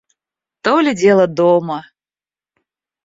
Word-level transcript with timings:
То 0.61 0.73
ли 0.79 0.95
дело 1.03 1.27
дома! 1.27 1.79